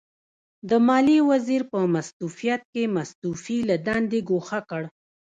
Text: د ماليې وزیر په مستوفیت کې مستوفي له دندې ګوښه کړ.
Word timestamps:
د 0.69 0.71
ماليې 0.87 1.27
وزیر 1.31 1.61
په 1.71 1.79
مستوفیت 1.93 2.61
کې 2.73 2.83
مستوفي 2.95 3.57
له 3.69 3.75
دندې 3.87 4.19
ګوښه 4.29 4.59
کړ. 4.69 4.83